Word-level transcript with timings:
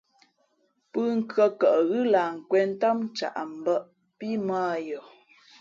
Pûnkhʉ̄ᾱ 0.91 1.47
kαʼ 1.59 1.77
ghʉ́ 1.89 2.03
lah 2.13 2.29
nkwēn 2.37 2.67
ntám 2.73 2.97
ncaʼ 3.13 3.35
mbᾱʼ 3.57 3.83
pí 4.17 4.27
mᾱ 4.45 4.57
ā 4.73 4.75
yαα. 4.87 5.05